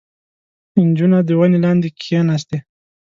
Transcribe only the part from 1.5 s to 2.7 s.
لاندې کښېناستې.